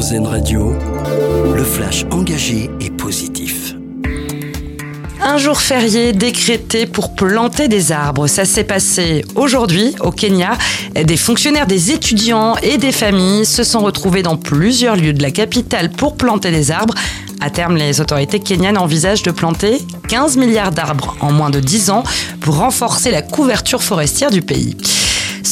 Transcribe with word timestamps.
Radio, 0.00 0.72
le 1.54 1.62
flash 1.62 2.06
engagé 2.10 2.70
et 2.80 2.88
positif. 2.88 3.74
Un 5.20 5.36
jour 5.36 5.60
férié 5.60 6.14
décrété 6.14 6.86
pour 6.86 7.14
planter 7.14 7.68
des 7.68 7.92
arbres. 7.92 8.26
Ça 8.26 8.46
s'est 8.46 8.64
passé 8.64 9.26
aujourd'hui 9.34 9.94
au 10.00 10.10
Kenya. 10.10 10.56
Des 10.94 11.18
fonctionnaires, 11.18 11.66
des 11.66 11.90
étudiants 11.92 12.56
et 12.62 12.78
des 12.78 12.92
familles 12.92 13.44
se 13.44 13.62
sont 13.62 13.80
retrouvés 13.80 14.22
dans 14.22 14.38
plusieurs 14.38 14.96
lieux 14.96 15.12
de 15.12 15.22
la 15.22 15.30
capitale 15.30 15.90
pour 15.90 16.16
planter 16.16 16.50
des 16.50 16.70
arbres. 16.70 16.94
À 17.42 17.50
terme, 17.50 17.76
les 17.76 18.00
autorités 18.00 18.40
kenyanes 18.40 18.78
envisagent 18.78 19.22
de 19.22 19.32
planter 19.32 19.82
15 20.08 20.38
milliards 20.38 20.72
d'arbres 20.72 21.14
en 21.20 21.30
moins 21.30 21.50
de 21.50 21.60
10 21.60 21.90
ans 21.90 22.04
pour 22.40 22.56
renforcer 22.56 23.10
la 23.10 23.20
couverture 23.20 23.82
forestière 23.82 24.30
du 24.30 24.40
pays. 24.40 24.78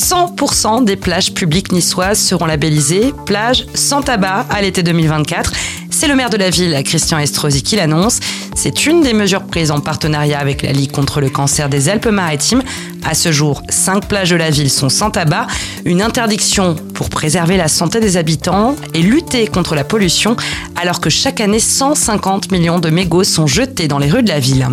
100% 0.09 0.87
des 0.87 0.97
plages 0.97 1.35
publiques 1.35 1.71
niçoises 1.71 2.19
seront 2.19 2.47
labellisées 2.47 3.13
plage 3.27 3.67
sans 3.75 4.01
tabac 4.01 4.47
à 4.49 4.63
l'été 4.63 4.83
2024. 4.83 5.53
C'est 5.91 6.09
le 6.09 6.15
maire 6.15 6.31
de 6.31 6.39
la 6.39 6.49
ville, 6.49 6.81
Christian 6.83 7.19
Estrosi, 7.19 7.63
qui 7.63 7.77
l'annonce. 7.77 8.19
C'est 8.55 8.87
une 8.87 9.03
des 9.03 9.13
mesures 9.13 9.43
prises 9.43 9.71
en 9.71 9.81
partenariat 9.81 10.39
avec 10.39 10.63
la 10.63 10.73
Ligue 10.73 10.93
contre 10.93 11.21
le 11.21 11.29
cancer 11.29 11.69
des 11.69 11.91
Alpes-Maritimes. 11.91 12.63
À 13.05 13.13
ce 13.13 13.33
jour, 13.33 13.63
cinq 13.69 14.09
plages 14.09 14.31
de 14.31 14.37
la 14.37 14.49
ville 14.49 14.71
sont 14.71 14.89
sans 14.89 15.11
tabac. 15.11 15.47
Une 15.85 16.01
interdiction 16.01 16.75
pour 16.95 17.11
préserver 17.11 17.59
la 17.59 17.69
santé 17.69 18.01
des 18.01 18.17
habitants 18.17 18.77
et 18.95 19.03
lutter 19.03 19.47
contre 19.47 19.75
la 19.75 19.85
pollution, 19.85 20.37
alors 20.81 21.03
que 21.03 21.11
chaque 21.11 21.43
année, 21.43 21.61
150 21.61 22.51
millions 22.51 22.79
de 22.79 22.89
mégots 22.89 23.25
sont 23.25 23.47
jetés 23.47 23.89
dans 23.89 23.99
les 23.99 24.11
rues 24.11 24.23
de 24.23 24.31
la 24.31 24.41
ville. 24.41 24.67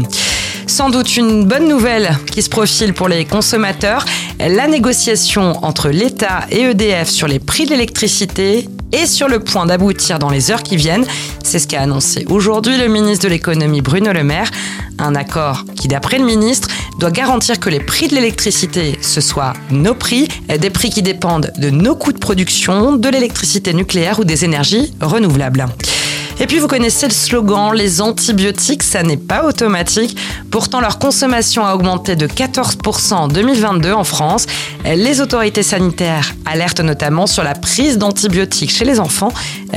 Sans 0.68 0.90
doute 0.90 1.16
une 1.16 1.46
bonne 1.46 1.68
nouvelle 1.68 2.18
qui 2.32 2.42
se 2.42 2.50
profile 2.50 2.94
pour 2.94 3.08
les 3.08 3.26
consommateurs. 3.26 4.04
La 4.40 4.68
négociation 4.68 5.64
entre 5.64 5.90
l'État 5.90 6.46
et 6.50 6.62
EDF 6.62 7.08
sur 7.08 7.28
les 7.28 7.40
prix 7.40 7.66
de 7.66 7.70
l'électricité 7.70 8.68
est 8.92 9.06
sur 9.06 9.28
le 9.28 9.40
point 9.40 9.66
d'aboutir 9.66 10.18
dans 10.18 10.30
les 10.30 10.52
heures 10.52 10.64
qui 10.64 10.76
viennent. 10.76 11.06
C'est 11.44 11.60
ce 11.60 11.68
qu'a 11.68 11.82
annoncé 11.82 12.26
aujourd'hui 12.30 12.78
le 12.78 12.88
ministre 12.88 13.26
de 13.26 13.30
l'économie 13.30 13.82
Bruno 13.82 14.12
Le 14.12 14.24
Maire. 14.24 14.50
Un 14.98 15.16
accord 15.16 15.66
qui, 15.76 15.88
d'après 15.88 16.18
le 16.18 16.26
ministre, 16.26 16.70
doit 17.00 17.12
garantir 17.12 17.60
que 17.60 17.70
les 17.70 17.80
prix 17.80 18.08
de 18.08 18.16
l'électricité, 18.16 18.98
ce 19.02 19.22
soit 19.22 19.54
nos 19.70 19.94
prix, 19.94 20.28
des 20.60 20.70
prix 20.70 20.90
qui 20.90 21.04
dépendent 21.04 21.52
de 21.58 21.70
nos 21.70 21.96
coûts 21.96 22.14
de 22.14 22.20
production, 22.20 22.96
de 22.96 23.10
l'électricité 23.10 23.74
nucléaire 23.74 24.20
ou 24.20 24.24
des 24.24 24.46
énergies 24.46 24.94
renouvelables. 25.02 25.68
Et 26.40 26.48
puis 26.48 26.60
vous 26.60 26.68
connaissez 26.68 27.08
le 27.08 27.14
slogan, 27.14 27.74
les 27.74 28.02
antibiotiques, 28.02 28.84
ça 28.84 29.04
n'est 29.04 29.16
pas 29.16 29.46
automatique. 29.46 30.18
Pourtant, 30.56 30.80
leur 30.80 31.00
consommation 31.00 31.66
a 31.66 31.76
augmenté 31.76 32.16
de 32.16 32.28
14% 32.28 33.14
en 33.14 33.28
2022 33.28 33.92
en 33.92 34.06
France. 34.06 34.46
Les 34.86 35.20
autorités 35.20 35.64
sanitaires 35.64 36.34
alertent 36.46 36.80
notamment 36.80 37.28
sur 37.28 37.44
la 37.44 37.56
prise 37.56 37.98
d'antibiotiques 37.98 38.72
chez 38.72 38.86
les 38.86 39.02
enfants. 39.02 39.34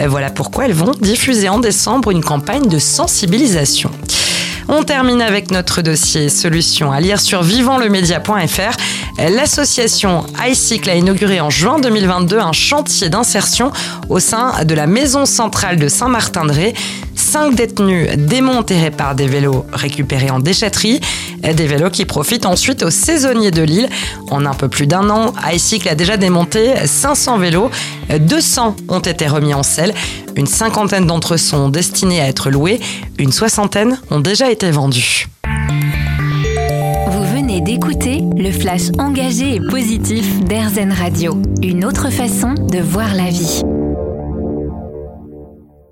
Voilà 0.07 0.31
pourquoi 0.31 0.67
elles 0.67 0.73
vont 0.73 0.93
diffuser 0.93 1.48
en 1.48 1.59
décembre 1.59 2.12
une 2.12 2.23
campagne 2.23 2.69
de 2.69 2.79
sensibilisation. 2.79 3.91
On 4.70 4.83
termine 4.83 5.22
avec 5.22 5.50
notre 5.50 5.80
dossier 5.80 6.28
solution 6.28 6.92
à 6.92 7.00
lire 7.00 7.22
sur 7.22 7.42
vivantlemedia.fr. 7.42 8.77
L'association 9.30 10.27
iCycle 10.47 10.91
a 10.91 10.94
inauguré 10.94 11.41
en 11.41 11.48
juin 11.48 11.80
2022 11.80 12.38
un 12.38 12.52
chantier 12.52 13.08
d'insertion 13.08 13.72
au 14.11 14.20
sein 14.20 14.64
de 14.64 14.74
la 14.74 14.86
maison 14.86 15.24
centrale 15.24 15.78
de 15.78 15.89
Saint-Martin-de-Ré. 15.89 16.74
Cinq 17.14 17.55
détenus 17.55 18.08
et 18.70 18.78
réparent 18.78 19.14
des 19.14 19.27
vélos 19.27 19.64
récupérés 19.72 20.30
en 20.30 20.39
déchetterie, 20.39 21.00
des 21.42 21.67
vélos 21.67 21.91
qui 21.91 22.05
profitent 22.05 22.47
ensuite 22.47 22.83
aux 22.83 22.91
saisonniers 22.91 23.50
de 23.50 23.62
l'île. 23.62 23.89
En 24.31 24.44
un 24.44 24.55
peu 24.55 24.69
plus 24.69 24.86
d'un 24.86 25.08
an, 25.11 25.33
iCycle 25.53 25.89
a 25.89 25.95
déjà 25.95 26.17
démonté 26.17 26.75
500 26.84 27.39
vélos, 27.39 27.70
200 28.19 28.77
ont 28.89 29.00
été 29.00 29.27
remis 29.27 29.55
en 29.55 29.62
selle, 29.62 29.95
une 30.36 30.47
cinquantaine 30.47 31.06
d'entre 31.06 31.34
eux 31.34 31.39
sont 31.39 31.69
destinés 31.69 32.20
à 32.20 32.28
être 32.28 32.50
loués, 32.50 32.80
une 33.19 33.33
soixantaine 33.33 33.98
ont 34.11 34.20
déjà 34.20 34.50
été 34.50 34.70
vendus. 34.70 35.28
Vous 37.11 37.24
venez 37.35 37.61
d'écouter 37.61 38.23
le 38.36 38.51
flash 38.51 38.90
engagé 38.98 39.57
et 39.57 39.61
positif 39.61 40.40
d'Airzen 40.45 40.92
Radio, 40.92 41.40
une 41.63 41.84
autre 41.84 42.11
façon 42.11 42.55
de 42.55 42.79
voir 42.79 43.14
la 43.14 43.30
vie. 43.30 43.63